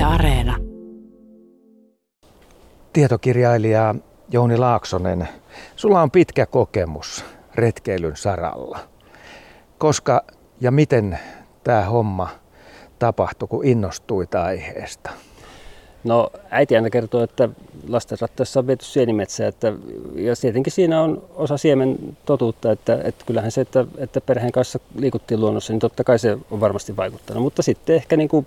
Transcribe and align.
Yle 0.00 0.06
Areena. 0.06 0.56
Tietokirjailija 2.92 3.94
Jouni 4.30 4.56
Laaksonen, 4.56 5.28
sulla 5.76 6.02
on 6.02 6.10
pitkä 6.10 6.46
kokemus 6.46 7.24
retkeilyn 7.54 8.16
saralla. 8.16 8.78
Koska 9.78 10.24
ja 10.60 10.70
miten 10.70 11.18
tämä 11.64 11.82
homma 11.82 12.28
tapahtui, 12.98 13.48
kun 13.48 13.64
innostuit 13.64 14.34
aiheesta? 14.34 15.10
No 16.04 16.30
äiti 16.50 16.76
aina 16.76 16.90
kertoo, 16.90 17.22
että 17.22 17.48
lastenrattaissa 17.88 18.60
on 18.60 18.66
viety 18.66 18.84
sienimetsää, 18.84 19.48
että, 19.48 19.72
ja 20.14 20.36
tietenkin 20.40 20.72
siinä 20.72 21.02
on 21.02 21.22
osa 21.34 21.56
siemen 21.56 21.98
totuutta, 22.26 22.72
että, 22.72 23.00
että 23.04 23.24
kyllähän 23.26 23.50
se, 23.50 23.60
että, 23.60 23.84
että 23.98 24.20
perheen 24.20 24.52
kanssa 24.52 24.78
liikuttiin 24.98 25.40
luonnossa, 25.40 25.72
niin 25.72 25.80
totta 25.80 26.04
kai 26.04 26.18
se 26.18 26.38
on 26.50 26.60
varmasti 26.60 26.96
vaikuttanut. 26.96 27.42
Mutta 27.42 27.62
sitten 27.62 27.96
ehkä 27.96 28.16
niin 28.16 28.28
kuin, 28.28 28.46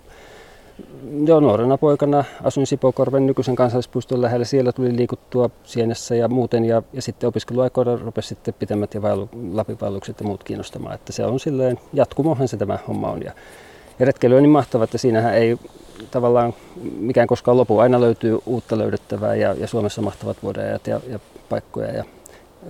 jo 1.26 1.40
nuorena 1.40 1.78
poikana 1.78 2.24
asuin 2.42 2.66
Sipokorven 2.66 3.26
nykyisen 3.26 3.56
kansallispuiston 3.56 4.22
lähellä, 4.22 4.44
siellä 4.44 4.72
tuli 4.72 4.96
liikuttua 4.96 5.50
sienessä 5.64 6.14
ja 6.14 6.28
muuten, 6.28 6.64
ja, 6.64 6.82
ja 6.92 7.02
sitten 7.02 7.28
opiskeluaikoina 7.28 7.96
rupesi 7.96 8.28
sitten 8.28 8.54
pitemmät 8.54 8.94
ja 8.94 9.02
vailu, 9.02 9.28
lapivallukset 9.52 10.20
ja 10.20 10.26
muut 10.26 10.44
kiinnostamaan, 10.44 10.94
että 10.94 11.12
se 11.12 11.24
on 11.24 11.40
silleen, 11.40 11.78
jatkumohan 11.92 12.48
se 12.48 12.56
tämä 12.56 12.78
homma 12.88 13.10
on. 13.10 13.22
Ja, 13.22 13.32
ja 13.98 14.06
retkeily 14.06 14.36
on 14.36 14.42
niin 14.42 14.50
mahtava, 14.50 14.84
että 14.84 14.98
siinähän 14.98 15.34
ei 15.34 15.58
tavallaan 16.10 16.54
mikään 16.98 17.26
koskaan 17.26 17.56
lopu. 17.56 17.78
Aina 17.78 18.00
löytyy 18.00 18.38
uutta 18.46 18.78
löydettävää 18.78 19.34
ja, 19.34 19.54
ja 19.58 19.66
Suomessa 19.66 20.02
mahtavat 20.02 20.36
vuodenajat 20.42 20.86
ja, 20.86 21.00
ja 21.08 21.18
paikkoja 21.48 21.90
ja 21.90 22.04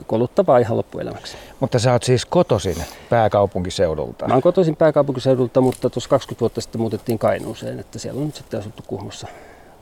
koluttavaa 0.07 0.59
ihan 0.59 0.77
loppuelämäksi. 0.77 1.37
Mutta 1.61 1.79
sä 1.79 1.93
oot 1.93 2.03
siis 2.03 2.27
kotosin 2.27 2.77
pääkaupunkiseudulta? 3.11 4.29
Mä 4.29 4.35
oon 4.35 4.43
kotoisin 4.43 4.77
pääkaupunkiseudulta, 4.77 5.61
mutta 5.61 5.91
tuossa 5.91 6.11
20 6.11 6.41
vuotta 6.41 6.61
sitten 6.61 6.81
muutettiin 6.81 7.19
Kainuuseen, 7.19 7.81
että 7.81 7.99
siellä 7.99 8.21
on 8.21 8.27
nyt 8.27 8.35
sitten 8.35 8.61
asuttu 8.61 8.83
Kuhmossa 8.87 9.27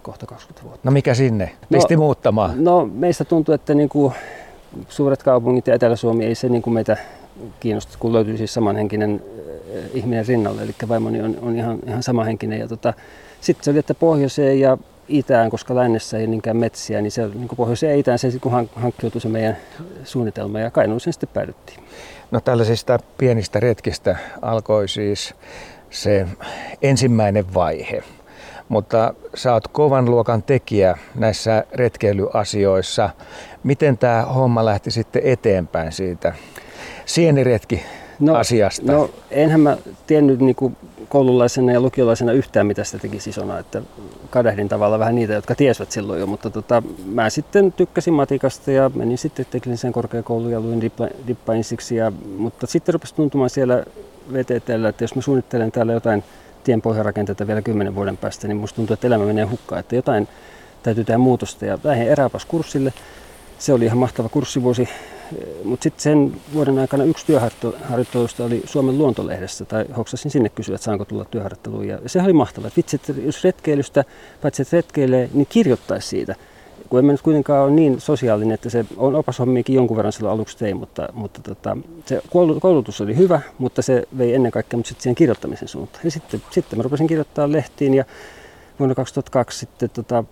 kohta 0.03 0.27
20 0.27 0.63
vuotta. 0.65 0.81
No 0.85 0.93
mikä 0.93 1.15
sinne? 1.15 1.51
Pisti 1.73 1.95
no, 1.95 2.01
muuttamaan? 2.01 2.65
No 2.65 2.89
meistä 2.93 3.25
tuntuu, 3.25 3.55
että 3.55 3.75
niin 3.75 3.89
kuin 3.89 4.15
suuret 4.89 5.23
kaupungit 5.23 5.67
ja 5.67 5.75
Etelä-Suomi 5.75 6.25
ei 6.25 6.35
se 6.35 6.49
niin 6.49 6.63
kuin 6.63 6.75
meitä 6.75 6.97
kiinnosta, 7.61 7.97
kun 8.01 8.13
löytyy 8.13 8.37
siis 8.37 8.55
samanhenkinen 8.55 9.23
ihminen 9.95 10.27
rinnalle, 10.27 10.63
eli 10.63 10.75
vaimoni 10.89 11.23
on, 11.23 11.39
on 11.43 11.57
ihan, 11.57 11.79
ihan 11.87 12.03
samanhenkinen. 12.03 12.61
Ja 12.61 12.69
tota, 12.69 12.95
sitten 13.41 13.65
se 13.65 13.71
oli, 13.71 13.79
että 13.79 13.95
pohjoiseen 13.95 14.61
ja 14.61 14.79
itään, 15.09 15.51
koska 15.51 15.75
lännessä 15.75 16.19
ei 16.19 16.27
niinkään 16.27 16.57
metsiä, 16.57 17.01
niin 17.01 17.11
se 17.11 17.29
niin 17.29 17.49
pohjoiseen 17.57 17.91
ja 17.91 17.99
itään 17.99 18.19
se 18.19 18.31
kun 18.41 18.69
hankkiutui 18.75 19.21
se 19.21 19.29
meidän 19.29 19.57
suunnitelma 20.05 20.61
ja 20.61 20.71
Kainuuseen 20.71 21.13
sitten 21.13 21.29
päädyttiin. 21.35 21.79
No 22.31 22.41
tällaisista 22.41 22.99
pienistä 23.19 23.61
retkistä 23.61 24.17
alkoi 24.43 24.89
siis 24.89 25.35
se 25.91 26.27
ensimmäinen 26.83 27.55
vaihe. 27.55 28.03
Mutta 28.69 29.15
sä 29.35 29.53
oot 29.53 29.69
kovan 29.69 30.11
luokan 30.11 30.43
tekijä 30.43 30.99
näissä 31.15 31.65
retkeilyasioissa. 31.73 33.11
Miten 33.65 33.99
tämä 33.99 34.23
homma 34.23 34.65
lähti 34.65 34.91
sitten 34.91 35.23
eteenpäin 35.25 35.93
siitä 35.93 36.35
sieniretki 37.05 37.83
no, 38.21 38.35
asiasta? 38.35 38.93
No 38.93 39.11
enhän 39.31 39.61
mä 39.61 39.77
tiennyt 40.07 40.41
niin 40.41 40.57
kuin 40.57 40.77
koululaisena 41.13 41.73
ja 41.73 41.81
lukiolaisena 41.81 42.33
yhtään, 42.33 42.67
mitä 42.67 42.85
sitä 42.85 42.99
tekisi 42.99 43.31
isona. 43.31 43.59
Että 43.59 43.83
kadehdin 44.31 44.69
tavallaan 44.69 45.01
vähän 45.01 45.15
niitä, 45.15 45.33
jotka 45.33 45.55
tiesivät 45.55 45.91
silloin 45.91 46.21
jo. 46.21 46.27
Mutta 46.27 46.51
tota, 46.51 46.83
mä 47.05 47.31
sitten 47.31 47.73
tykkäsin 47.73 48.15
matikasta 48.15 48.71
ja 48.71 48.91
menin 48.95 49.19
sitten 49.19 49.47
tekniseen 49.51 49.93
korkeakouluun 49.93 50.53
ja 50.53 50.61
luin 50.61 50.81
dippa, 50.81 51.09
ja, 51.97 52.13
Mutta 52.37 52.67
sitten 52.67 52.93
rupesi 52.93 53.15
tuntumaan 53.15 53.51
siellä 53.51 53.85
VTTllä, 54.33 54.89
että 54.89 55.05
jos 55.05 55.15
mä 55.15 55.23
suunnittelen 55.23 55.73
täällä 55.73 55.93
jotain 55.93 56.25
tien 56.65 56.83
pohjarakenteita 56.83 57.47
vielä 57.47 57.63
kymmenen 57.63 57.95
vuoden 57.95 58.17
päästä, 58.17 58.49
niin 58.49 58.57
musta 58.57 58.77
tuntuu, 58.77 58.95
että 58.95 59.07
elämä 59.07 59.25
menee 59.25 59.45
hukkaan. 59.45 59.81
Että 59.81 59.97
jotain 59.97 60.29
täytyy 60.83 61.05
tehdä 61.05 61.19
muutosta 61.19 61.67
ja 61.67 61.79
lähdin 61.85 62.09
eräpas 62.09 62.45
kurssille. 62.45 62.93
Se 63.59 63.73
oli 63.73 63.85
ihan 63.85 63.99
mahtava 63.99 64.29
kurssivuosi 64.29 64.89
mutta 65.65 65.83
sitten 65.83 66.03
sen 66.03 66.33
vuoden 66.55 66.79
aikana 66.79 67.05
yksi 67.05 67.27
työharjoittelusta 67.27 68.45
oli 68.45 68.63
Suomen 68.65 68.99
luontolehdessä, 68.99 69.65
tai 69.65 69.85
hoksasin 69.97 70.31
sinne 70.31 70.49
kysyä, 70.49 70.75
että 70.75 70.85
saanko 70.85 71.05
tulla 71.05 71.25
työharjoitteluun. 71.25 71.89
Ja 71.89 71.99
se 72.07 72.23
oli 72.23 72.33
mahtavaa, 72.33 72.69
että 72.69 72.77
vitsi, 72.77 72.97
että 72.97 73.13
jos 73.23 73.45
retkeilystä, 73.45 74.05
paitsi 74.43 74.63
että 74.63 74.77
retkeilee, 74.77 75.31
niin 75.35 75.47
kirjoittaisi 75.51 76.09
siitä. 76.09 76.35
Kun 76.89 76.99
en 76.99 77.05
mä 77.05 77.13
nyt 77.13 77.23
kuitenkaan 77.23 77.65
ole 77.65 77.71
niin 77.71 78.01
sosiaalinen, 78.01 78.55
että 78.55 78.71
se 78.71 78.85
on 78.97 79.15
opashommiakin 79.15 79.75
jonkun 79.75 79.97
verran 79.97 80.13
silloin 80.13 80.35
aluksi 80.35 80.59
tein, 80.59 80.77
mutta, 80.77 81.09
mutta 81.13 81.41
tota, 81.43 81.77
se 82.07 82.23
koulutus 82.61 83.01
oli 83.01 83.17
hyvä, 83.17 83.41
mutta 83.59 83.83
se 83.83 84.07
vei 84.19 84.35
ennen 84.35 84.53
kaikkea 84.53 84.77
mut 84.77 84.87
sitten 84.87 85.03
siihen 85.03 85.15
kirjoittamisen 85.15 85.69
suuntaan. 85.69 86.05
Ja 86.05 86.11
sitten, 86.11 86.43
sitten 86.51 86.79
mä 86.79 86.83
rupesin 86.83 87.07
kirjoittaa 87.07 87.53
lehtiin 87.53 87.95
ja 87.95 88.05
vuonna 88.79 88.95
2002 88.95 89.59
sitten 89.59 89.91
tota, 89.91 90.25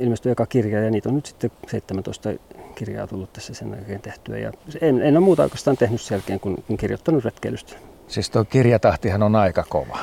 ilmestyi 0.00 0.32
eka 0.32 0.46
kirja 0.46 0.80
ja 0.80 0.90
niitä 0.90 1.08
on 1.08 1.14
nyt 1.14 1.26
sitten 1.26 1.50
17 1.66 2.30
kirjaa 2.78 3.06
tullut 3.06 3.32
tässä 3.32 3.54
sen 3.54 3.70
jälkeen 3.70 4.00
tehtyä. 4.00 4.38
Ja 4.38 4.52
en, 4.80 5.02
en 5.02 5.16
ole 5.16 5.24
muuta 5.24 5.42
oikeastaan 5.42 5.76
tehnyt 5.76 6.00
sen 6.00 6.16
jälkeen 6.16 6.40
kuin, 6.40 6.64
kuin 6.66 6.76
kirjoittanut 6.76 7.24
retkeilystä. 7.24 7.72
Siis 8.08 8.30
tuo 8.30 8.44
kirjatahtihan 8.44 9.22
on 9.22 9.36
aika 9.36 9.64
kova. 9.68 9.98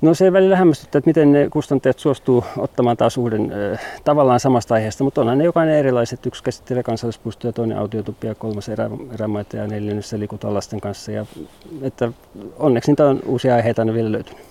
No 0.00 0.14
se 0.14 0.32
välillä 0.32 0.56
hämmästyttää, 0.56 0.98
että 0.98 1.10
miten 1.10 1.32
ne 1.32 1.48
kustantajat 1.50 1.98
suostuu 1.98 2.44
ottamaan 2.56 2.96
taas 2.96 3.18
uuden 3.18 3.52
äh, 3.72 3.80
tavallaan 4.04 4.40
samasta 4.40 4.74
aiheesta, 4.74 5.04
mutta 5.04 5.20
onhan 5.20 5.38
ne 5.38 5.44
jokainen 5.44 5.74
erilaiset. 5.74 6.26
Yksi 6.26 6.42
käsittelee 6.42 6.82
kansallispuistoja, 6.82 7.52
toinen 7.52 7.78
autiotupia, 7.78 8.34
kolmas 8.34 8.68
erä, 8.68 8.90
erämaita 9.14 9.56
ja 9.56 9.66
neljännessä 9.66 10.18
liikutaan 10.18 10.54
lasten 10.54 10.80
kanssa. 10.80 11.12
Ja, 11.12 11.26
että 11.82 12.12
onneksi 12.58 12.90
niitä 12.90 13.06
on 13.06 13.20
uusia 13.26 13.54
aiheita 13.54 13.82
aina 13.82 13.94
vielä 13.94 14.12
löytynyt. 14.12 14.47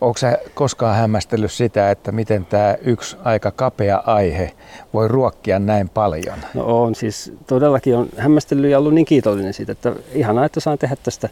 Onko 0.00 0.18
sä 0.18 0.38
koskaan 0.54 0.96
hämmästellyt 0.96 1.52
sitä, 1.52 1.90
että 1.90 2.12
miten 2.12 2.46
tämä 2.46 2.76
yksi 2.82 3.16
aika 3.24 3.50
kapea 3.50 4.02
aihe 4.06 4.52
voi 4.94 5.08
ruokkia 5.08 5.58
näin 5.58 5.88
paljon? 5.88 6.38
No 6.54 6.82
on 6.82 6.94
siis 6.94 7.32
todellakin 7.46 7.96
on 7.96 8.08
hämmästellyt 8.16 8.70
ja 8.70 8.78
ollut 8.78 8.94
niin 8.94 9.04
kiitollinen 9.04 9.54
siitä, 9.54 9.72
että 9.72 9.92
ihanaa, 10.12 10.44
että 10.44 10.60
saan 10.60 10.78
tehdä 10.78 10.96
tästä 11.02 11.28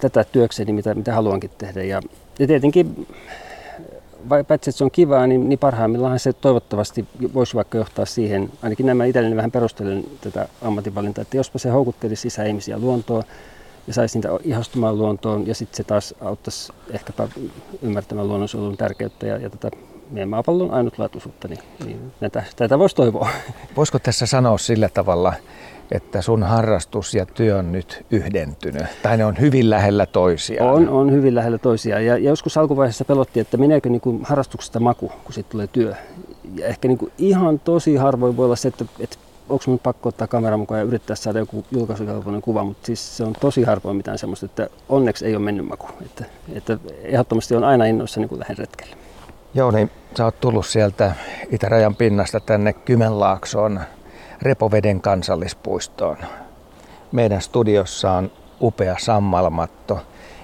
tätä 0.00 0.24
työkseni, 0.24 0.72
mitä, 0.72 0.94
mitä 0.94 1.14
haluankin 1.14 1.50
tehdä. 1.58 1.82
Ja, 1.82 2.02
ja 2.38 2.46
tietenkin 2.46 3.06
vai 4.28 4.44
paitsi 4.44 4.70
että 4.70 4.78
se 4.78 4.84
on 4.84 4.90
kivaa, 4.90 5.26
niin, 5.26 5.48
niin 5.48 5.58
parhaimmillaan 5.58 6.18
se 6.18 6.32
toivottavasti 6.32 7.06
voisi 7.34 7.54
vaikka 7.54 7.78
johtaa 7.78 8.04
siihen, 8.04 8.50
ainakin 8.62 8.86
nämä 8.86 9.04
itselleni 9.04 9.36
vähän 9.36 9.50
perustelen 9.50 10.04
tätä 10.20 10.48
ammatinvalintaa, 10.62 11.22
että 11.22 11.36
jospa 11.36 11.58
se 11.58 11.70
houkuttelisi 11.70 12.22
sisään 12.22 12.48
ihmisiä 12.48 12.78
luontoon, 12.78 13.22
ja 13.86 13.94
saisi 13.94 14.18
niitä 14.18 14.28
ihastumaan 14.44 14.98
luontoon 14.98 15.46
ja 15.46 15.54
sitten 15.54 15.76
se 15.76 15.84
taas 15.84 16.14
auttaisi 16.20 16.72
ehkäpä 16.90 17.28
ymmärtämään 17.82 18.28
luonnonsuojelun 18.28 18.76
tärkeyttä 18.76 19.26
ja, 19.26 19.36
ja 19.36 19.50
tätä 19.50 19.70
meidän 20.10 20.28
maapallon 20.28 20.70
ainutlaatuisuutta, 20.70 21.48
niin, 21.48 21.58
niin 21.84 22.12
näitä, 22.20 22.44
tätä 22.56 22.78
voisi 22.78 22.96
toivoa. 22.96 23.28
Voisiko 23.76 23.98
tässä 23.98 24.26
sanoa 24.26 24.58
sillä 24.58 24.88
tavalla, 24.88 25.32
että 25.90 26.22
sun 26.22 26.42
harrastus 26.42 27.14
ja 27.14 27.26
työ 27.26 27.58
on 27.58 27.72
nyt 27.72 28.06
yhdentynyt, 28.10 28.86
tai 29.02 29.16
ne 29.16 29.24
on 29.24 29.40
hyvin 29.40 29.70
lähellä 29.70 30.06
toisiaan? 30.06 30.74
On, 30.74 30.88
on 30.88 31.12
hyvin 31.12 31.34
lähellä 31.34 31.58
toisiaan, 31.58 32.06
ja, 32.06 32.18
ja 32.18 32.30
joskus 32.30 32.56
alkuvaiheessa 32.56 33.04
pelotti, 33.04 33.40
että 33.40 33.56
meneekö 33.56 33.88
niin 33.88 34.00
kuin 34.00 34.20
harrastuksesta 34.24 34.80
maku, 34.80 35.12
kun 35.24 35.32
sitten 35.32 35.52
tulee 35.52 35.66
työ. 35.66 35.94
Ja 36.54 36.66
ehkä 36.66 36.88
niin 36.88 36.98
kuin 36.98 37.12
ihan 37.18 37.60
tosi 37.60 37.96
harvoin 37.96 38.36
voi 38.36 38.44
olla 38.44 38.56
se, 38.56 38.68
että, 38.68 38.84
että 39.00 39.16
onko 39.48 39.64
mun 39.66 39.78
pakko 39.78 40.08
ottaa 40.08 40.26
kamera 40.26 40.56
mukaan 40.56 40.80
ja 40.80 40.86
yrittää 40.86 41.16
saada 41.16 41.38
joku 41.38 41.64
julkaisukelpoinen 41.70 42.42
kuva, 42.42 42.64
mutta 42.64 42.86
siis 42.86 43.16
se 43.16 43.24
on 43.24 43.32
tosi 43.40 43.62
harvoin 43.62 43.96
mitään 43.96 44.18
semmoista, 44.18 44.46
että 44.46 44.68
onneksi 44.88 45.26
ei 45.26 45.36
ole 45.36 45.44
mennyt 45.44 45.68
maku. 45.68 45.86
Että, 46.04 46.24
että 46.52 46.78
ehdottomasti 47.02 47.56
on 47.56 47.64
aina 47.64 47.84
innoissa 47.84 48.20
niin 48.20 48.38
lähden 48.38 48.58
retkelle. 48.58 48.96
Joo, 49.54 49.70
niin 49.70 49.90
sä 50.18 50.24
oot 50.24 50.40
tullut 50.40 50.66
sieltä 50.66 51.12
itärajan 51.50 51.96
pinnasta 51.96 52.40
tänne 52.40 52.72
Kymenlaaksoon 52.72 53.80
Repoveden 54.42 55.00
kansallispuistoon. 55.00 56.16
Meidän 57.12 57.40
studiossa 57.40 58.12
on 58.12 58.30
upea 58.60 58.96
sammalmatto 58.98 59.98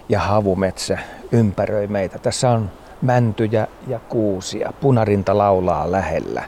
ja 0.09 0.21
havumetsä 0.21 0.99
ympäröi 1.33 1.87
meitä. 1.87 2.19
Tässä 2.19 2.51
on 2.51 2.71
mäntyjä 3.03 3.67
ja 3.87 3.99
kuusia. 3.99 4.73
Punarinta 4.81 5.39
laulaa 5.39 5.93
lähellä. 5.93 6.45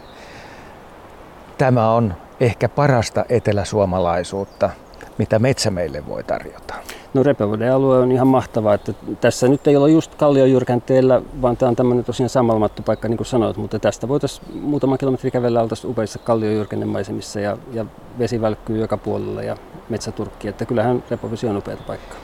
Tämä 1.59 1.91
on 1.91 2.15
ehkä 2.41 2.69
parasta 2.69 3.25
eteläsuomalaisuutta, 3.29 4.71
mitä 5.19 5.39
metsä 5.39 5.71
meille 5.71 6.07
voi 6.07 6.25
tarjota? 6.25 6.75
No 7.15 7.23
Repevoden 7.23 7.73
alue 7.73 7.99
on 7.99 8.13
ihan 8.13 8.27
mahtava, 8.27 8.75
että 8.75 8.93
tässä 9.21 9.49
nyt 9.49 9.67
ei 9.67 9.77
ole 9.77 9.91
just 9.91 10.15
kalliojyrkänteellä, 10.15 11.23
vaan 11.43 11.57
tämä 11.57 11.69
on 11.69 11.77
tämmöinen 11.77 12.05
tosiaan 12.05 12.31
sammalmattopaikka, 12.31 13.09
niin 13.09 13.17
kuin 13.17 13.27
sanoit, 13.27 13.57
mutta 13.57 13.79
tästä 13.79 14.09
voitaisiin 14.09 14.63
muutama 14.63 14.99
kilometri 14.99 15.31
kävellä 15.31 15.63
oltaisiin 15.63 15.91
upeissa 15.91 16.19
kalliojyrkännemaisemissa 16.19 17.41
ja, 17.41 17.59
ja 17.73 17.87
vesi 18.19 18.41
välkkyy 18.41 18.79
joka 18.79 18.97
puolella 18.97 19.43
ja 19.43 19.57
metsäturkki, 19.89 20.49
että 20.49 20.67
kyllähän 20.67 21.05
Repovesi 21.11 21.47
on 21.47 21.57
upeata 21.57 21.83
paikkaa. 21.87 22.19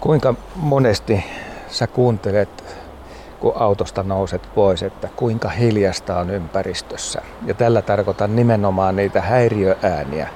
Kuinka 0.00 0.34
monesti 0.56 1.24
sä 1.68 1.86
kuuntelet 1.86 2.64
kun 3.42 3.52
autosta 3.56 4.02
nouset 4.02 4.48
pois, 4.54 4.82
että 4.82 5.08
kuinka 5.16 5.48
hiljasta 5.48 6.18
on 6.18 6.30
ympäristössä. 6.30 7.22
Ja 7.46 7.54
tällä 7.54 7.82
tarkoitan 7.82 8.36
nimenomaan 8.36 8.96
niitä 8.96 9.20
häiriöääniä, 9.20 10.28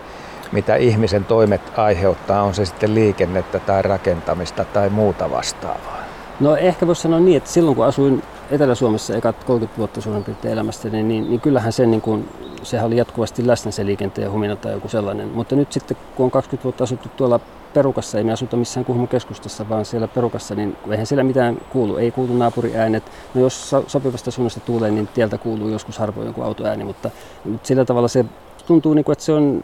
mitä 0.53 0.76
ihmisen 0.76 1.25
toimet 1.25 1.61
aiheuttaa, 1.76 2.43
on 2.43 2.55
se 2.55 2.64
sitten 2.64 2.94
liikennettä 2.94 3.58
tai 3.58 3.82
rakentamista 3.82 4.64
tai 4.64 4.91
muuta 4.91 5.31
vastaavaa. 5.31 5.99
No 6.41 6.56
ehkä 6.56 6.87
voisi 6.87 7.03
sanoa 7.03 7.20
niin, 7.20 7.37
että 7.37 7.50
silloin 7.50 7.76
kun 7.76 7.87
asuin 7.87 8.23
Etelä-Suomessa 8.50 9.17
ekat 9.17 9.44
30 9.44 9.79
vuotta 9.79 10.00
suurin 10.00 10.25
piirtein 10.25 10.53
elämästä, 10.53 10.88
niin, 10.88 11.08
niin, 11.08 11.31
niin 11.31 11.41
kyllähän 11.41 11.73
se, 11.73 11.87
niin 11.87 12.00
kuin, 12.00 12.29
sehän 12.62 12.87
oli 12.87 12.97
jatkuvasti 12.97 13.47
läsnä 13.47 13.70
se 13.70 13.87
liikenteen 13.87 14.31
humina 14.31 14.56
tai 14.56 14.73
joku 14.73 14.88
sellainen. 14.88 15.29
Mutta 15.29 15.56
nyt 15.56 15.73
sitten, 15.73 15.97
kun 16.17 16.25
on 16.25 16.31
20 16.31 16.64
vuotta 16.64 16.85
asuttu 16.85 17.08
tuolla 17.17 17.41
perukassa, 17.76 18.19
ei 18.19 18.25
me 18.25 18.32
asuta 18.32 18.56
missään 18.56 18.87
Kuhmon 18.87 19.08
keskustassa, 19.08 19.69
vaan 19.69 19.84
siellä 19.84 20.08
perukassa, 20.08 20.55
niin 20.55 20.76
eihän 20.90 21.06
siellä 21.06 21.25
mitään 21.25 21.58
kuulu. 21.73 21.96
Ei 21.96 22.11
kuulu 22.11 22.37
naapuriäänet. 22.37 23.02
No 23.34 23.40
jos 23.40 23.75
sopivasta 23.87 24.31
suunnasta 24.31 24.61
tuulee, 24.61 24.90
niin 24.90 25.06
tieltä 25.06 25.38
kuuluu 25.38 25.69
joskus 25.69 25.99
harvoin 25.99 26.26
joku 26.26 26.43
autoääni, 26.43 26.84
mutta, 26.84 27.11
mutta 27.44 27.67
sillä 27.67 27.84
tavalla 27.84 28.08
se 28.08 28.25
tuntuu, 28.67 28.94
niin 28.94 29.05
kuin, 29.05 29.12
että 29.12 29.25
se 29.25 29.32
on 29.32 29.62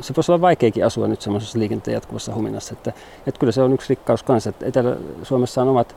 se 0.00 0.12
voisi 0.16 0.32
olla 0.32 0.40
vaikeakin 0.40 0.86
asua 0.86 1.08
nyt 1.08 1.20
semmoisessa 1.20 1.58
liikenteen 1.58 1.94
jatkuvassa 1.94 2.34
huminassa. 2.34 2.74
Että, 2.74 2.92
että 3.26 3.38
kyllä 3.38 3.52
se 3.52 3.62
on 3.62 3.72
yksi 3.72 3.88
rikkaus 3.88 4.22
kanssa. 4.22 4.50
Että 4.50 4.66
Etelä-Suomessa 4.66 5.62
on 5.62 5.68
omat 5.68 5.96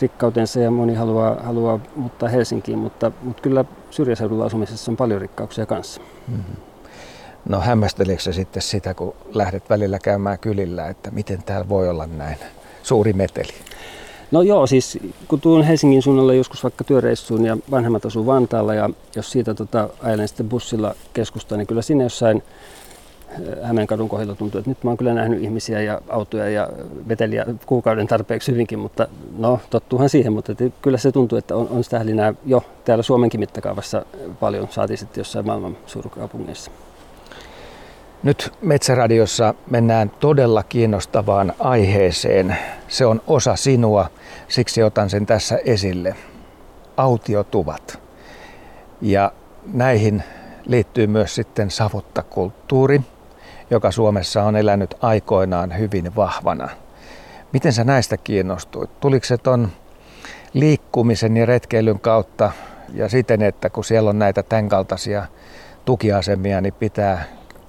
rikkautensa 0.00 0.60
ja 0.60 0.70
moni 0.70 0.94
haluaa, 0.94 1.34
haluaa 1.42 1.80
muuttaa 1.96 2.28
Helsinkiin, 2.28 2.78
mutta, 2.78 3.12
mutta 3.22 3.42
kyllä 3.42 3.64
syrjäseudulla 3.90 4.44
asumisessa 4.44 4.90
on 4.90 4.96
paljon 4.96 5.20
rikkauksia 5.20 5.66
kanssa. 5.66 6.00
Mm-hmm. 6.28 6.73
No 7.48 7.60
hämmästelikö 7.60 8.22
se 8.22 8.32
sitten 8.32 8.62
sitä, 8.62 8.94
kun 8.94 9.14
lähdet 9.32 9.70
välillä 9.70 9.98
käymään 9.98 10.38
kylillä, 10.38 10.88
että 10.88 11.10
miten 11.10 11.42
täällä 11.42 11.68
voi 11.68 11.88
olla 11.88 12.06
näin 12.06 12.36
suuri 12.82 13.12
meteli? 13.12 13.52
No 14.30 14.42
joo, 14.42 14.66
siis 14.66 14.98
kun 15.28 15.40
tuun 15.40 15.62
Helsingin 15.62 16.02
suunnalla 16.02 16.34
joskus 16.34 16.62
vaikka 16.62 16.84
työreissuun 16.84 17.44
ja 17.44 17.56
vanhemmat 17.70 18.06
asuu 18.06 18.26
Vantaalla 18.26 18.74
ja 18.74 18.90
jos 19.16 19.30
siitä 19.30 19.54
tota, 19.54 19.88
ajelen 20.02 20.28
sitten 20.28 20.48
bussilla 20.48 20.94
keskustaan, 21.12 21.58
niin 21.58 21.66
kyllä 21.66 21.82
sinne 21.82 22.04
jossain 22.04 22.42
Hämeenkadun 23.62 24.08
kohdalla 24.08 24.34
tuntuu, 24.34 24.58
että 24.58 24.70
nyt 24.70 24.84
mä 24.84 24.90
oon 24.90 24.96
kyllä 24.96 25.14
nähnyt 25.14 25.42
ihmisiä 25.42 25.80
ja 25.80 26.00
autoja 26.08 26.48
ja 26.48 26.68
veteliä 27.08 27.46
kuukauden 27.66 28.06
tarpeeksi 28.06 28.52
hyvinkin, 28.52 28.78
mutta 28.78 29.08
no 29.38 29.60
tottuuhan 29.70 30.08
siihen, 30.08 30.32
mutta 30.32 30.52
kyllä 30.82 30.98
se 30.98 31.12
tuntuu, 31.12 31.38
että 31.38 31.56
on, 31.56 31.68
on 31.68 31.84
sitä 31.84 31.98
hälinää 31.98 32.34
jo 32.46 32.64
täällä 32.84 33.02
Suomenkin 33.02 33.40
mittakaavassa 33.40 34.06
paljon, 34.40 34.68
saatiin 34.70 34.98
sitten 34.98 35.20
jossain 35.20 35.46
maailman 35.46 35.76
suurkaupungeissa. 35.86 36.70
Nyt 38.24 38.52
Metsäradiossa 38.62 39.54
mennään 39.70 40.10
todella 40.10 40.62
kiinnostavaan 40.62 41.52
aiheeseen. 41.58 42.56
Se 42.88 43.06
on 43.06 43.22
osa 43.26 43.56
sinua, 43.56 44.10
siksi 44.48 44.82
otan 44.82 45.10
sen 45.10 45.26
tässä 45.26 45.58
esille. 45.64 46.16
Autiotuvat. 46.96 48.00
Ja 49.00 49.32
näihin 49.72 50.22
liittyy 50.66 51.06
myös 51.06 51.34
sitten 51.34 51.70
savottakulttuuri, 51.70 53.00
joka 53.70 53.90
Suomessa 53.90 54.42
on 54.42 54.56
elänyt 54.56 54.94
aikoinaan 55.00 55.78
hyvin 55.78 56.16
vahvana. 56.16 56.68
Miten 57.52 57.72
sä 57.72 57.84
näistä 57.84 58.16
kiinnostuit? 58.16 59.00
Tuliko 59.00 59.26
se 59.26 59.38
ton 59.38 59.68
liikkumisen 60.54 61.36
ja 61.36 61.46
retkeilyn 61.46 62.00
kautta 62.00 62.52
ja 62.94 63.08
siten, 63.08 63.42
että 63.42 63.70
kun 63.70 63.84
siellä 63.84 64.10
on 64.10 64.18
näitä 64.18 64.42
tämän 64.42 64.68
kaltaisia 64.68 65.26
tukiasemia, 65.84 66.60
niin 66.60 66.74
pitää 66.74 67.24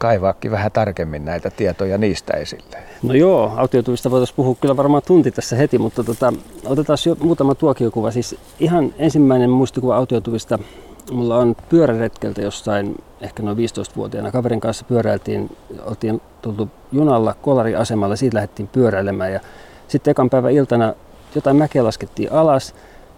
kaivaakin 0.06 0.52
vähän 0.52 0.72
tarkemmin 0.72 1.26
näitä 1.26 1.50
tietoja 1.50 1.98
niistä 1.98 2.34
esille. 2.38 2.78
No 3.04 3.14
joo, 3.14 3.52
autiotuvista 3.56 4.12
voitaisiin 4.12 4.36
puhua 4.36 4.56
kyllä 4.62 4.78
varmaan 4.78 5.04
tunti 5.08 5.32
tässä 5.32 5.56
heti, 5.56 5.78
mutta 5.78 6.04
tota, 6.04 6.34
otetaan 6.66 6.98
jo 7.06 7.18
muutama 7.20 7.56
tuokiokuva. 7.56 8.12
Siis 8.12 8.36
ihan 8.60 8.94
ensimmäinen 8.98 9.50
muistikuva 9.50 9.96
autiotuvista 9.96 10.60
mulla 11.12 11.38
on 11.38 11.56
pyöräretkeltä 11.70 12.42
jossain 12.42 13.04
ehkä 13.22 13.44
noin 13.44 13.58
15-vuotiaana. 13.58 14.32
Kaverin 14.32 14.60
kanssa 14.60 14.86
pyöräiltiin, 14.86 15.58
oltiin 15.86 16.22
tultu 16.42 16.70
junalla 16.92 17.36
kolariasemalla, 17.42 18.16
siitä 18.16 18.36
lähdettiin 18.36 18.68
pyöräilemään 18.68 19.34
ja 19.34 19.40
sitten 19.88 20.12
ekan 20.12 20.30
päivän 20.30 20.52
iltana 20.54 20.94
jotain 21.36 21.58
mäkeä 21.58 21.84
laskettiin 21.84 22.32
alas 22.32 22.76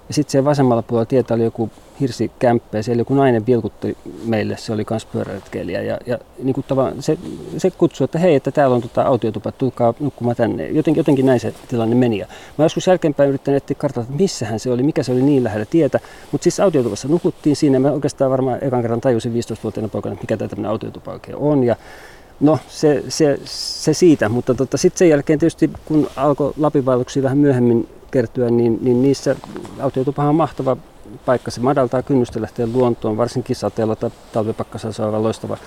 ja 0.08 0.14
sitten 0.14 0.32
siellä 0.32 0.50
vasemmalla 0.50 0.82
puolella 0.82 1.06
tietä 1.06 1.34
oli 1.34 1.44
joku 1.44 1.70
hirsikämppä 2.00 2.78
ja 2.78 2.84
siellä 2.84 3.02
joku 3.02 3.14
nainen 3.14 3.46
vilkutti 3.46 3.98
meille, 4.26 4.58
se 4.58 4.74
oli 4.74 4.86
myös 4.90 5.06
pyöräretkeilijä. 5.06 5.82
Ja, 5.82 5.98
ja 6.06 6.18
niin 6.44 6.54
kuin 6.54 6.66
se, 7.00 7.18
se 7.58 7.72
kutsui, 7.72 8.06
että 8.06 8.20
hei, 8.20 8.36
että 8.36 8.52
täällä 8.52 8.76
on 8.76 8.82
tota 8.82 9.02
autiotupa, 9.02 9.52
tulkaa 9.52 9.94
nukkumaan 10.00 10.36
tänne. 10.36 10.68
Jotenkin, 10.68 11.00
jotenkin 11.00 11.26
näin 11.26 11.40
se 11.40 11.54
tilanne 11.68 11.96
meni. 11.96 12.18
Ja 12.18 12.26
mä 12.58 12.66
joskus 12.66 12.88
jälkeenpäin 12.88 13.30
yrittänyt 13.30 13.64
etsiä 13.64 13.76
kartalla, 13.80 14.08
että 14.10 14.22
missähän 14.22 14.60
se 14.60 14.72
oli, 14.72 14.84
mikä 14.84 15.04
se 15.04 15.12
oli 15.12 15.22
niin 15.22 15.44
lähellä 15.44 15.66
tietä. 15.66 16.00
Mutta 16.32 16.44
siis 16.44 16.60
autiotupassa 16.60 17.08
nukuttiin 17.08 17.56
siinä. 17.56 17.80
Mä 17.80 17.92
oikeastaan 17.92 18.32
varmaan 18.32 18.60
ekan 18.62 18.82
kerran 18.82 19.02
tajusin 19.02 19.34
15-vuotiaana 19.34 19.90
poikana, 19.90 20.14
että 20.14 20.24
mikä 20.24 20.38
tämä 20.38 20.50
tämmöinen 20.50 20.72
autiotupa 20.72 21.12
oikein 21.12 21.38
on. 21.38 21.64
Ja 21.64 21.76
No 22.40 22.60
se, 22.68 23.04
se, 23.10 23.40
se 23.46 23.94
siitä, 23.94 24.30
mutta 24.30 24.54
tota, 24.54 24.78
sitten 24.78 24.98
sen 24.98 25.10
jälkeen 25.10 25.40
tietysti 25.40 25.70
kun 25.86 26.10
alkoi 26.16 26.54
Lapin 26.58 26.86
vähän 26.86 27.38
myöhemmin 27.38 27.88
kertyä, 28.18 28.50
niin, 28.50 28.80
niin 28.82 29.02
niissä 29.02 29.36
autiotupahan 29.80 30.30
on 30.30 30.36
mahtava 30.36 30.78
paikka. 31.26 31.52
Se 31.52 31.62
madaltaa 31.62 32.02
kynnystä 32.02 32.42
lähteä 32.42 32.68
luontoon, 32.74 33.18
varsinkin 33.18 33.56
sateella 33.56 33.96
tai 33.96 34.12
talvipakkasella 34.34 34.94
se 34.94 35.04
on 35.04 35.24
loistava 35.24 35.58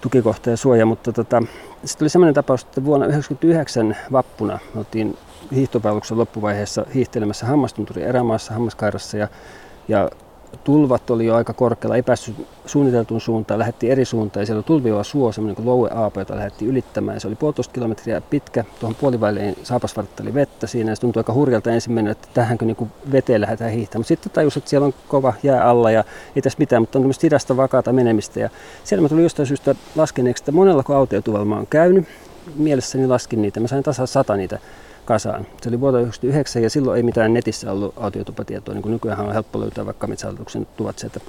tukikohta 0.00 0.50
ja 0.50 0.56
suoja. 0.56 0.86
Mutta 0.86 1.12
tota, 1.12 1.42
sitten 1.84 2.04
oli 2.04 2.08
sellainen 2.08 2.34
tapaus, 2.34 2.62
että 2.62 2.84
vuonna 2.84 3.06
1999 3.06 3.96
vappuna 4.12 4.58
me 4.74 4.78
oltiin 4.78 5.18
hiihtopalveluksen 5.54 6.18
loppuvaiheessa 6.18 6.86
hiihtelemässä 6.94 7.46
Hammastunturin 7.46 8.04
erämaassa 8.04 8.52
Hammaskairassa 8.52 9.16
ja, 9.16 9.28
ja 9.88 10.10
tulvat 10.64 11.10
oli 11.10 11.26
jo 11.26 11.34
aika 11.34 11.52
korkealla, 11.52 11.96
ei 11.96 12.02
päässyt 12.02 12.36
suunniteltuun 12.66 13.20
suuntaan, 13.20 13.58
lähetti 13.58 13.90
eri 13.90 14.04
suuntaan 14.04 14.42
ja 14.42 14.46
siellä 14.46 14.58
oli 14.58 14.64
tulviova 14.64 15.04
suo, 15.04 15.32
semmoinen 15.32 15.56
kuin 15.56 15.66
Loue 15.66 15.90
Aapo, 15.94 16.20
jota 16.20 16.36
lähdettiin 16.36 16.70
ylittämään. 16.70 17.20
Se 17.20 17.28
oli 17.28 17.34
puolitoista 17.34 17.72
kilometriä 17.72 18.20
pitkä, 18.20 18.64
tuohon 18.80 18.94
puoliväliin 18.94 19.56
saapasvartteli 19.62 20.34
vettä 20.34 20.66
siinä 20.66 20.90
ja 20.92 20.96
se 20.96 21.00
tuntui 21.00 21.20
aika 21.20 21.32
hurjalta 21.32 21.70
ensimmäinen, 21.70 22.12
että 22.12 22.28
tähänkö 22.34 22.64
niin 22.64 22.92
veteen 23.12 23.40
lähdetään 23.40 23.70
hiihtämään. 23.70 24.00
Mutta 24.00 24.08
sitten 24.08 24.32
tajus, 24.32 24.56
että 24.56 24.70
siellä 24.70 24.86
on 24.86 24.94
kova 25.08 25.34
jää 25.42 25.64
alla 25.64 25.90
ja 25.90 26.04
ei 26.36 26.42
tässä 26.42 26.58
mitään, 26.58 26.82
mutta 26.82 26.98
on 26.98 27.02
tämmöistä 27.02 27.26
hidasta 27.26 27.56
vakaata 27.56 27.92
menemistä. 27.92 28.40
Ja 28.40 28.50
siellä 28.84 29.02
mä 29.02 29.08
tulin 29.08 29.22
jostain 29.22 29.46
syystä 29.46 29.74
laskeneeksi, 29.96 30.42
että 30.42 30.52
monella 30.52 30.82
kun 30.82 30.96
autiotuvalla 30.96 31.44
mä 31.44 31.56
oon 31.56 31.66
käynyt, 31.66 32.08
mielessäni 32.56 33.06
laskin 33.06 33.42
niitä, 33.42 33.60
mä 33.60 33.68
sain 33.68 33.82
tasan 33.82 34.06
sata 34.06 34.36
niitä 34.36 34.58
kasaan. 35.04 35.46
Se 35.62 35.68
oli 35.68 35.80
vuonna 35.80 35.98
1999 35.98 36.62
ja 36.62 36.70
silloin 36.70 36.96
ei 36.96 37.02
mitään 37.02 37.34
netissä 37.34 37.72
ollut 37.72 37.94
autiotupatietoa, 37.96 38.74
niin 38.74 38.82
kuin 38.82 38.92
nykyään 38.92 39.20
on 39.20 39.32
helppo 39.32 39.60
löytää 39.60 39.86
vaikka 39.86 40.06
metsähallituksen 40.06 40.66
tuvat 40.76 40.98
sieltä 40.98 41.20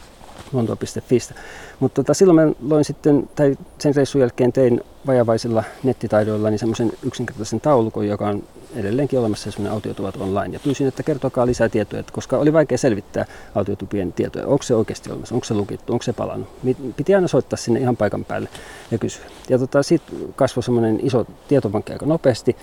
lontoa.fistä. 0.54 1.34
Mutta 1.80 2.04
tota, 2.04 2.14
silloin 2.14 2.36
mä 2.36 2.54
loin 2.70 2.86
sitten, 2.86 3.30
tai 3.36 3.58
sen 3.80 3.96
reissun 3.96 4.22
jälkeen 4.22 4.54
tein 4.54 4.82
vajavaisilla 5.08 5.64
nettitaidoilla 5.84 6.50
niin 6.50 6.60
semmoisen 6.60 6.92
yksinkertaisen 7.04 7.62
taulukon, 7.62 8.08
joka 8.08 8.28
on 8.28 8.44
edelleenkin 8.76 9.20
olemassa 9.20 9.52
semmoinen 9.52 9.74
autiotuvat 9.74 10.16
online. 10.18 10.54
Ja 10.54 10.60
pyysin, 10.60 10.88
että 10.88 11.04
kertokaa 11.04 11.46
lisää 11.46 11.70
tietoja, 11.70 12.00
että 12.00 12.14
koska 12.14 12.38
oli 12.38 12.54
vaikea 12.54 12.78
selvittää 12.78 13.26
autiotupien 13.56 14.14
tietoja. 14.14 14.48
Onko 14.48 14.64
se 14.64 14.76
oikeasti 14.76 15.12
olemassa, 15.12 15.36
onko 15.36 15.46
se 15.46 15.54
lukittu, 15.54 15.94
onko 15.94 16.04
se 16.04 16.14
palannut. 16.14 16.50
Piti 16.96 17.16
aina 17.16 17.28
soittaa 17.28 17.58
sinne 17.58 17.80
ihan 17.80 17.98
paikan 17.98 18.26
päälle 18.26 18.50
ja 18.92 18.98
kysyä. 18.98 19.26
Ja 19.50 19.60
tota, 19.60 19.84
siitä 19.84 20.06
kasvoi 20.36 20.64
semmoinen 20.64 21.00
iso 21.04 21.26
tietopankki 21.48 21.94
aika 21.94 22.06
nopeasti. 22.06 22.56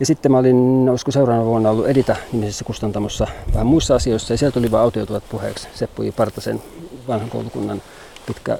Ja 0.00 0.06
sitten 0.06 0.32
mä 0.32 0.38
olin, 0.38 0.88
olisiko 0.90 1.10
seuraavana 1.10 1.46
vuonna 1.46 1.70
ollut 1.70 1.86
Edita-nimisessä 1.86 2.64
kustantamossa 2.64 3.26
vähän 3.54 3.66
muissa 3.66 3.94
asioissa, 3.94 4.32
ja 4.32 4.38
sieltä 4.38 4.54
tuli 4.54 4.70
vain 4.70 4.82
autioituvat 4.82 5.24
puheeksi 5.28 5.68
Seppu 5.74 6.02
J. 6.02 6.08
Partasen 6.16 6.62
vanhan 7.08 7.30
koulukunnan 7.30 7.82
pitkä 8.26 8.58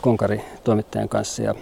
konkari 0.00 0.44
toimittajan 0.64 1.08
kanssa. 1.08 1.42
Ja 1.42 1.54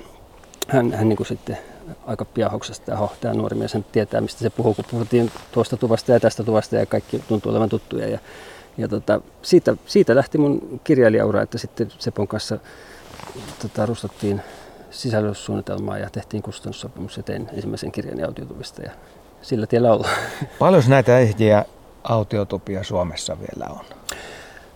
hän, 0.68 0.92
hän 0.92 1.08
niin 1.08 1.16
kuin 1.16 1.26
sitten 1.26 1.58
aika 2.06 2.24
piahoksesta, 2.24 2.92
että 2.92 3.08
tämä 3.20 3.34
nuori 3.34 3.56
mies 3.56 3.76
tietää, 3.92 4.20
mistä 4.20 4.40
se 4.40 4.50
puhuu, 4.50 4.74
kun 4.74 4.84
puhuttiin 4.90 5.30
tuosta 5.52 5.76
tuvasta 5.76 6.12
ja 6.12 6.20
tästä 6.20 6.44
tuvasta 6.44 6.76
ja 6.76 6.86
kaikki 6.86 7.18
tuntuu 7.28 7.52
olevan 7.52 7.68
tuttuja. 7.68 8.08
Ja, 8.08 8.18
ja 8.78 8.88
tota, 8.88 9.20
siitä, 9.42 9.76
siitä 9.86 10.14
lähti 10.14 10.38
mun 10.38 10.80
kirjailijaura, 10.84 11.42
että 11.42 11.58
sitten 11.58 11.88
Sepon 11.98 12.28
kanssa 12.28 12.58
tota, 13.62 13.86
rustattiin 13.86 14.42
sisällyssuunnitelmaa 14.90 15.98
ja 15.98 16.10
tehtiin 16.10 16.42
kustannussopimus 16.42 17.16
ja 17.16 17.22
tein 17.22 17.48
ensimmäisen 17.52 17.92
kirjan 17.92 18.26
autiotuvista 18.26 18.82
ja 18.82 18.90
sillä 19.42 19.66
tiellä 19.66 19.92
ollaan. 19.92 20.16
Paljon 20.58 20.82
näitä 20.88 21.18
ehjiä 21.18 21.64
autiotupia 22.04 22.84
Suomessa 22.84 23.36
vielä 23.40 23.66
on? 23.70 23.84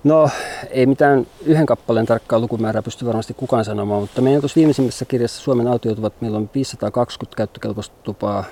No 0.05 0.31
ei 0.71 0.87
mitään 0.87 1.27
yhden 1.45 1.67
kappaleen 1.67 2.07
tarkkaa 2.07 2.39
lukumäärää 2.39 2.83
pysty 2.83 3.07
varmasti 3.07 3.35
kukaan 3.35 3.65
sanomaan, 3.65 4.01
mutta 4.01 4.23
meidän 4.23 4.41
tuossa 4.41 4.57
viimeisimmässä 4.57 5.05
kirjassa 5.05 5.43
Suomen 5.43 5.69
autiotuvat 5.69 6.13
meillä 6.21 6.39
on 6.39 6.51
520 6.55 7.37
käyttökelpoista 7.37 7.95
tupaa 8.03 8.45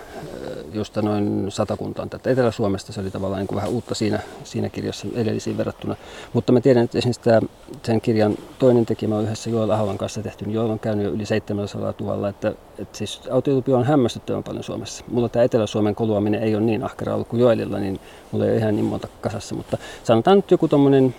josta 0.72 1.02
noin 1.02 1.46
satakunta 1.48 2.02
on 2.02 2.10
tätä 2.10 2.30
Etelä-Suomesta. 2.30 2.92
Se 2.92 3.00
oli 3.00 3.10
tavallaan 3.10 3.40
niin 3.40 3.46
kuin 3.46 3.56
vähän 3.56 3.70
uutta 3.70 3.94
siinä, 3.94 4.20
siinä 4.44 4.68
kirjassa 4.68 5.06
edellisiin 5.14 5.56
verrattuna. 5.56 5.96
Mutta 6.32 6.52
mä 6.52 6.60
tiedän, 6.60 6.84
että 6.84 6.98
esimerkiksi 6.98 7.20
tämä, 7.20 7.40
sen 7.82 8.00
kirjan 8.00 8.36
toinen 8.58 8.86
tekijä 8.86 9.14
on 9.14 9.24
yhdessä 9.24 9.50
Joel 9.50 9.70
Aholan 9.70 9.98
kanssa 9.98 10.22
tehty, 10.22 10.44
niin 10.44 10.54
Joel 10.54 10.70
on 10.70 10.78
käynyt 10.78 11.04
jo 11.04 11.10
yli 11.12 11.26
700 11.26 11.94
000. 12.00 12.28
Että, 12.28 12.48
että 12.78 12.98
siis 12.98 13.20
autiotupia 13.30 13.76
on 13.76 13.84
hämmästyttävän 13.84 14.42
paljon 14.42 14.64
Suomessa. 14.64 15.04
Mulla 15.08 15.28
tämä 15.28 15.42
Etelä-Suomen 15.42 15.94
koluaminen 15.94 16.42
ei 16.42 16.54
ole 16.54 16.64
niin 16.64 16.84
ahkera 16.84 17.14
ollut 17.14 17.28
kuin 17.28 17.40
Joelilla, 17.40 17.78
niin 17.78 18.00
mulla 18.32 18.44
ei 18.44 18.50
ole 18.50 18.58
ihan 18.58 18.76
niin 18.76 18.84
monta 18.84 19.08
kasassa. 19.20 19.54
Mutta 19.54 19.78
sanotaan 20.04 20.36
nyt 20.36 20.50
joku 20.50 20.68
tuommoinen 20.68 21.14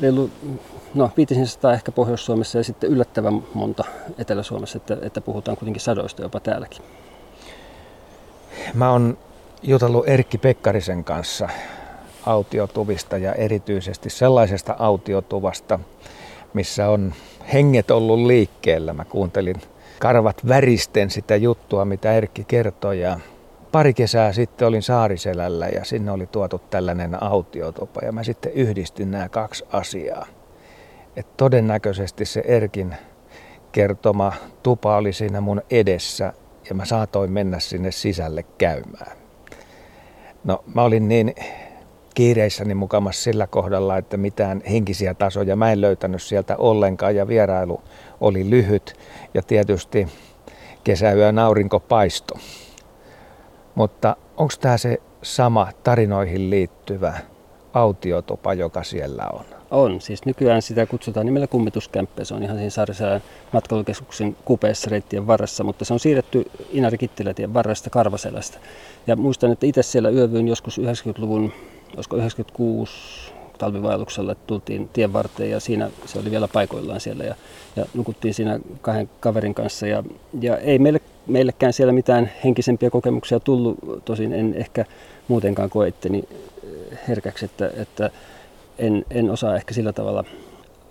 reilu 0.00 0.30
no 0.94 1.10
500 1.16 1.72
ehkä 1.72 1.92
Pohjois-Suomessa 1.92 2.58
ja 2.58 2.64
sitten 2.64 2.90
yllättävän 2.90 3.42
monta 3.54 3.84
Etelä-Suomessa, 4.18 4.76
että, 4.76 4.96
että 5.02 5.20
puhutaan 5.20 5.56
kuitenkin 5.56 5.82
sadoista 5.82 6.22
jopa 6.22 6.40
täälläkin. 6.40 6.82
Mä 8.74 8.90
oon 8.90 9.18
jutellut 9.62 10.08
Erkki 10.08 10.38
Pekkarisen 10.38 11.04
kanssa 11.04 11.48
autiotuvista 12.26 13.18
ja 13.18 13.32
erityisesti 13.32 14.10
sellaisesta 14.10 14.76
autiotuvasta, 14.78 15.80
missä 16.54 16.88
on 16.88 17.14
henget 17.52 17.90
ollut 17.90 18.26
liikkeellä. 18.26 18.92
Mä 18.92 19.04
kuuntelin 19.04 19.56
karvat 19.98 20.48
väristen 20.48 21.10
sitä 21.10 21.36
juttua, 21.36 21.84
mitä 21.84 22.12
Erkki 22.12 22.44
kertoi 22.44 23.00
ja 23.00 23.20
pari 23.74 23.94
kesää 23.94 24.32
sitten 24.32 24.68
olin 24.68 24.82
Saariselällä 24.82 25.68
ja 25.68 25.84
sinne 25.84 26.10
oli 26.10 26.26
tuotu 26.26 26.58
tällainen 26.58 27.22
autiotupa 27.22 28.00
ja 28.04 28.12
mä 28.12 28.22
sitten 28.22 28.52
yhdistin 28.52 29.10
nämä 29.10 29.28
kaksi 29.28 29.64
asiaa. 29.72 30.26
Et 31.16 31.36
todennäköisesti 31.36 32.24
se 32.24 32.42
Erkin 32.46 32.96
kertoma 33.72 34.32
tupa 34.62 34.96
oli 34.96 35.12
siinä 35.12 35.40
mun 35.40 35.62
edessä 35.70 36.32
ja 36.68 36.74
mä 36.74 36.84
saatoin 36.84 37.32
mennä 37.32 37.60
sinne 37.60 37.92
sisälle 37.92 38.42
käymään. 38.58 39.16
No 40.44 40.64
mä 40.74 40.82
olin 40.82 41.08
niin 41.08 41.34
kiireissäni 42.14 42.74
mukamassa 42.74 43.22
sillä 43.22 43.46
kohdalla, 43.46 43.96
että 43.96 44.16
mitään 44.16 44.62
henkisiä 44.70 45.14
tasoja 45.14 45.56
mä 45.56 45.72
en 45.72 45.80
löytänyt 45.80 46.22
sieltä 46.22 46.56
ollenkaan 46.56 47.16
ja 47.16 47.28
vierailu 47.28 47.82
oli 48.20 48.50
lyhyt 48.50 48.94
ja 49.34 49.42
tietysti 49.42 50.08
kesäyön 50.84 51.38
aurinko 51.38 51.80
paisto. 51.80 52.34
Mutta 53.74 54.16
onko 54.36 54.54
tämä 54.60 54.78
se 54.78 54.98
sama 55.22 55.68
tarinoihin 55.84 56.50
liittyvä 56.50 57.14
autiotupa, 57.72 58.54
joka 58.54 58.82
siellä 58.82 59.26
on? 59.32 59.44
On. 59.70 60.00
Siis 60.00 60.24
nykyään 60.24 60.62
sitä 60.62 60.86
kutsutaan 60.86 61.26
nimellä 61.26 61.46
kummituskämppä. 61.46 62.24
Se 62.24 62.34
on 62.34 62.42
ihan 62.42 62.56
siinä 62.56 62.70
Saariselän 62.70 63.22
matkailukeskuksen 63.52 64.36
kupeessa 64.44 64.90
reittien 64.90 65.26
varressa, 65.26 65.64
mutta 65.64 65.84
se 65.84 65.92
on 65.92 66.00
siirretty 66.00 66.50
Inari-Kittilätien 66.72 67.54
varresta 67.54 67.90
Karvaselästä. 67.90 68.58
Ja 69.06 69.16
muistan, 69.16 69.52
että 69.52 69.66
itse 69.66 69.82
siellä 69.82 70.10
yövyin 70.10 70.48
joskus 70.48 70.78
90-luvun, 70.78 71.52
olisiko 71.96 72.16
96 72.16 72.92
talvivaelluksella 73.58 74.34
tultiin 74.34 74.88
tien 74.88 75.12
varteen 75.12 75.50
ja 75.50 75.60
siinä 75.60 75.90
se 76.06 76.18
oli 76.18 76.30
vielä 76.30 76.48
paikoillaan 76.48 77.00
siellä 77.00 77.24
ja, 77.24 77.34
ja 77.76 77.84
nukuttiin 77.94 78.34
siinä 78.34 78.60
kahden 78.80 79.10
kaverin 79.20 79.54
kanssa 79.54 79.86
ja, 79.86 80.04
ja 80.40 80.56
ei 80.56 80.78
meille, 80.78 81.00
meillekään 81.26 81.72
siellä 81.72 81.92
mitään 81.92 82.30
henkisempiä 82.44 82.90
kokemuksia 82.90 83.40
tullut, 83.40 83.78
tosin 84.04 84.32
en 84.32 84.54
ehkä 84.54 84.84
muutenkaan 85.28 85.70
koe 85.70 85.88
itteni 85.88 86.24
herkäksi, 87.08 87.44
että, 87.44 87.70
että 87.76 88.10
en, 88.78 89.04
en 89.10 89.30
osaa 89.30 89.56
ehkä 89.56 89.74
sillä 89.74 89.92
tavalla 89.92 90.24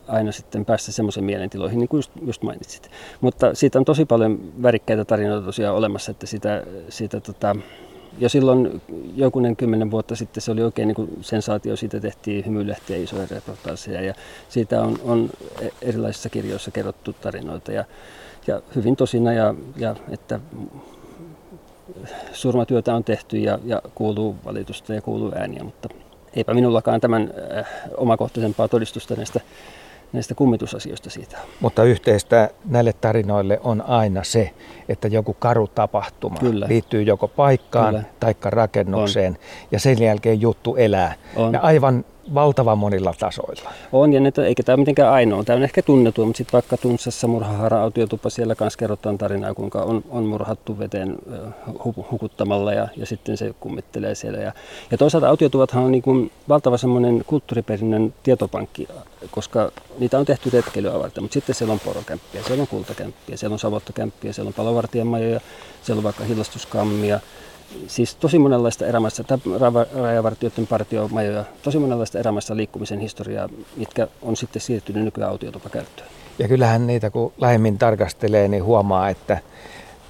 aina 0.07 0.31
sitten 0.31 0.65
päästä 0.65 0.91
semmoisen 0.91 1.23
mielentiloihin, 1.23 1.79
niin 1.79 1.87
kuin 1.87 1.97
just, 1.97 2.11
just 2.25 2.41
mainitsit. 2.43 2.91
Mutta 3.21 3.55
siitä 3.55 3.79
on 3.79 3.85
tosi 3.85 4.05
paljon 4.05 4.39
värikkäitä 4.61 5.05
tarinoita 5.05 5.45
tosiaan 5.45 5.75
olemassa, 5.75 6.11
että 6.11 6.25
sitä, 6.25 6.63
sitä 6.89 7.19
tota, 7.19 7.55
jo 8.17 8.29
silloin 8.29 8.81
jokunen 9.15 9.55
kymmenen 9.55 9.91
vuotta 9.91 10.15
sitten 10.15 10.41
se 10.41 10.51
oli 10.51 10.63
oikein 10.63 10.87
niin 10.87 10.95
kuin 10.95 11.09
sensaatio, 11.21 11.75
siitä 11.75 11.99
tehtiin 11.99 12.45
hymylehtiä 12.45 12.97
isoja 12.97 13.27
reportaaseja 13.31 14.01
ja 14.01 14.13
siitä 14.49 14.81
on, 14.81 14.99
on 15.03 15.29
erilaisissa 15.81 16.29
kirjoissa 16.29 16.71
kerrottu 16.71 17.13
tarinoita 17.13 17.71
ja, 17.71 17.85
ja 18.47 18.61
hyvin 18.75 18.95
tosina 18.95 19.33
ja, 19.33 19.55
ja 19.77 19.95
että 20.09 20.39
surmatyötä 22.33 22.95
on 22.95 23.03
tehty 23.03 23.37
ja, 23.37 23.59
ja 23.65 23.81
kuuluu 23.95 24.35
valitusta 24.45 24.93
ja 24.93 25.01
kuuluu 25.01 25.31
ääniä, 25.35 25.63
mutta 25.63 25.89
eipä 26.35 26.53
minullakaan 26.53 27.01
tämän 27.01 27.33
äh, 27.57 27.65
omakohtaisempaa 27.97 28.67
todistusta 28.67 29.15
näistä, 29.15 29.39
näistä 30.13 30.35
kummitusasioista 30.35 31.09
siitä. 31.09 31.37
Mutta 31.59 31.83
yhteistä 31.83 32.49
näille 32.65 32.93
tarinoille 32.93 33.59
on 33.63 33.81
aina 33.81 34.23
se, 34.23 34.51
että 34.89 35.07
joku 35.07 35.33
karu 35.39 35.67
tapahtuma 35.67 36.39
Kyllä. 36.39 36.67
liittyy 36.67 37.01
joko 37.01 37.27
paikkaan 37.27 38.05
tai 38.19 38.35
rakennukseen 38.43 39.33
on. 39.33 39.39
ja 39.71 39.79
sen 39.79 40.01
jälkeen 40.01 40.41
juttu 40.41 40.75
elää. 40.75 41.13
On. 41.35 41.53
Ja 41.53 41.59
aivan 41.59 42.05
valtavan 42.33 42.77
monilla 42.77 43.13
tasoilla. 43.19 43.71
On, 43.91 44.13
ja 44.13 44.19
ne, 44.19 44.31
eikä 44.45 44.63
tämä 44.63 44.77
mitenkään 44.77 45.13
ainoa. 45.13 45.43
Tämä 45.43 45.57
on 45.57 45.63
ehkä 45.63 45.81
tunnettu, 45.81 46.25
mutta 46.25 46.37
sitten 46.37 46.53
vaikka 46.53 46.77
Tunssassa 46.77 47.27
murhahara 47.27 47.83
autiotupa, 47.83 48.29
siellä 48.29 48.55
kanssa 48.55 48.79
kerrotaan 48.79 49.17
tarinaa, 49.17 49.53
kuinka 49.53 49.81
on, 49.81 50.03
on 50.09 50.23
murhattu 50.23 50.79
veteen 50.79 51.17
hukuttamalla 52.11 52.73
ja, 52.73 52.87
ja 52.97 53.05
sitten 53.05 53.37
se 53.37 53.53
kummittelee 53.59 54.15
siellä. 54.15 54.39
Ja, 54.39 54.53
ja 54.91 54.97
toisaalta 54.97 55.29
autiotuvathan 55.29 55.83
on 55.83 55.91
niin 55.91 56.01
kuin 56.01 56.31
valtava 56.49 56.77
semmoinen 56.77 57.23
kulttuuriperinnön 57.27 58.13
tietopankki, 58.23 58.87
koska 59.31 59.71
niitä 59.99 60.19
on 60.19 60.25
tehty 60.25 60.49
retkeilyä 60.49 60.99
varten, 60.99 61.23
mutta 61.23 61.33
sitten 61.33 61.55
siellä 61.55 61.73
on 61.73 61.79
porokämppiä, 61.79 62.43
siellä 62.43 62.61
on 62.61 62.67
kultakämppiä, 62.67 63.37
siellä 63.37 63.53
on 63.53 63.59
savottokämppiä, 63.59 64.33
siellä 64.33 64.49
on 64.49 64.53
palovartijamajoja, 64.53 65.39
siellä 65.81 65.99
on 65.99 66.03
vaikka 66.03 66.23
hillastuskammia, 66.23 67.19
siis 67.87 68.15
tosi 68.15 68.39
monenlaista 68.39 68.85
erämaista, 68.85 69.39
rajavartijoiden 70.01 70.67
partiomajoja, 70.67 71.45
tosi 71.63 71.79
monenlaista 71.79 72.19
erämaista 72.19 72.55
liikkumisen 72.55 72.99
historiaa, 72.99 73.49
mitkä 73.77 74.07
on 74.21 74.35
sitten 74.35 74.61
siirtynyt 74.61 75.03
nykyään 75.03 75.31
autiotupakäyttöön. 75.31 76.07
Ja 76.39 76.47
kyllähän 76.47 76.87
niitä 76.87 77.09
kun 77.09 77.33
lähemmin 77.37 77.77
tarkastelee, 77.77 78.47
niin 78.47 78.63
huomaa, 78.63 79.09
että 79.09 79.37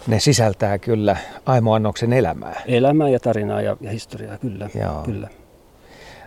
ne 0.07 0.19
sisältää 0.19 0.77
kyllä 0.77 1.17
aimoannoksen 1.45 2.13
elämää. 2.13 2.61
Elämää 2.65 3.09
ja 3.09 3.19
tarinaa 3.19 3.61
ja, 3.61 3.77
ja 3.81 3.91
historiaa, 3.91 4.37
kyllä. 4.37 4.69
Joo. 4.81 5.01
kyllä. 5.03 5.27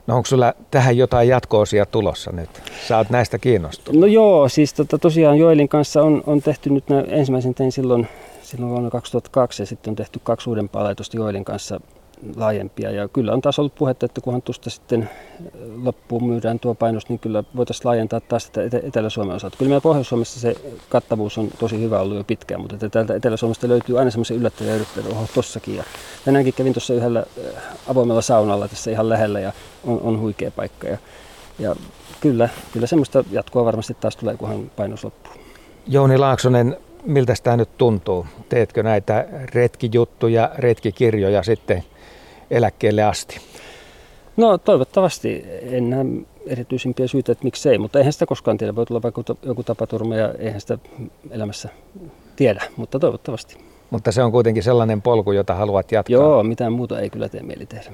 No 0.07 0.17
onko 0.17 0.27
sulla 0.27 0.55
tähän 0.71 0.97
jotain 0.97 1.29
jatkoosia 1.29 1.87
tulossa 1.87 2.33
nyt? 2.33 2.51
Sä 2.89 2.97
oot 2.97 3.11
näistä 3.11 3.39
kiinnostunut. 3.39 4.01
No 4.01 4.07
joo, 4.07 4.49
siis 4.49 4.75
tota, 4.75 4.99
tosiaan 4.99 5.39
Joelin 5.39 5.69
kanssa 5.69 6.03
on, 6.03 6.23
on 6.27 6.43
tehty 6.43 6.71
nyt, 6.71 6.89
nämä, 6.89 7.03
ensimmäisen 7.09 7.55
tein 7.55 7.73
silloin 7.73 8.09
silloin 8.47 8.71
vuonna 8.71 8.91
2002 8.91 9.63
ja 9.63 9.67
sitten 9.67 9.91
on 9.91 9.97
tehty 9.97 10.21
kaksi 10.23 10.51
uudempaa 10.51 10.85
laitosta 10.85 11.17
Joelin 11.17 11.45
kanssa 11.45 11.81
laajempia. 12.37 12.91
Ja 12.91 13.09
kyllä 13.09 13.33
on 13.33 13.41
taas 13.41 13.59
ollut 13.59 13.75
puhetta, 13.75 14.07
että 14.07 14.21
kunhan 14.21 14.43
tuosta 14.43 14.71
sitten 14.71 15.11
loppuun 15.83 16.25
myydään 16.27 16.59
tuo 16.59 16.75
painos, 16.75 17.09
niin 17.09 17.19
kyllä 17.19 17.45
voitaisiin 17.57 17.87
laajentaa 17.87 18.21
taas 18.21 18.51
tätä 18.51 18.81
Etelä-Suomen 18.83 19.37
osalta. 19.37 19.57
Kyllä 19.57 19.69
meillä 19.69 19.81
Pohjois-Suomessa 19.81 20.41
se 20.41 20.55
kattavuus 20.89 21.39
on 21.39 21.49
tosi 21.59 21.81
hyvä 21.81 22.01
ollut 22.01 22.17
jo 22.17 22.25
pitkään, 22.25 22.61
mutta 22.61 22.75
että 22.75 22.89
täältä 22.89 23.15
Etelä-Suomesta 23.15 23.69
löytyy 23.69 23.99
aina 23.99 24.11
semmoisia 24.11 24.37
yllättäviä 24.37 24.75
yrittäjiä, 24.75 25.11
oho 25.11 25.27
tossakin. 25.35 25.77
Ja 25.77 25.85
tänäänkin 26.25 26.55
kävin 26.55 26.73
tuossa 26.73 26.95
yhdellä 26.95 27.25
avoimella 27.89 28.23
saunalla 28.23 28.69
tässä 28.69 28.91
ihan 28.91 29.09
lähellä 29.09 29.41
ja 29.41 29.53
on, 29.85 30.01
on 30.01 30.21
huikea 30.21 30.51
paikka. 30.51 30.89
Ja, 30.89 30.99
ja 31.59 31.77
kyllä, 32.21 32.49
kyllä 32.73 32.87
semmoista 32.87 33.25
jatkoa 33.31 33.65
varmasti 33.65 33.95
taas 33.95 34.17
tulee, 34.17 34.37
kunhan 34.37 34.71
painos 34.77 35.05
loppuu. 35.05 35.33
Jouni 35.87 36.19
Laaksonen, 36.19 36.77
miltä 37.07 37.35
tämä 37.43 37.57
nyt 37.57 37.69
tuntuu? 37.79 38.27
Teetkö 38.49 38.83
näitä 38.83 39.27
retkijuttuja, 39.55 40.51
retkikirjoja 40.59 41.43
sitten 41.43 41.85
eläkkeelle 42.51 43.03
asti? 43.03 43.41
No 44.37 44.59
toivottavasti. 44.59 45.45
En 45.63 45.91
näe 45.91 46.05
erityisimpiä 46.47 47.07
syitä, 47.07 47.33
että 47.33 47.45
miksei, 47.45 47.79
mutta 47.79 47.99
eihän 47.99 48.13
sitä 48.13 48.27
koskaan 48.27 48.59
tiedä. 48.59 48.75
Voi 48.75 48.87
tulla 48.87 49.03
vaikka 49.03 49.23
joku 49.43 49.63
tapaturma 49.63 50.17
ja 50.17 50.35
eihän 50.39 50.61
sitä 50.61 50.79
elämässä 51.31 51.69
tiedä, 52.37 52.63
mutta 52.77 52.99
toivottavasti. 52.99 53.57
Mutta 53.91 54.13
se 54.13 54.23
on 54.23 54.33
kuitenkin 54.33 54.63
sellainen 54.63 55.03
polku, 55.03 55.33
jota 55.33 55.55
haluat 55.55 55.93
jatkaa. 55.93 56.13
Joo, 56.13 56.43
mitään 56.43 56.73
muuta 56.73 57.01
ei 57.01 57.11
kyllä 57.11 57.29
tee 57.29 57.43
mieli 57.43 57.67
tehdä. 57.67 57.93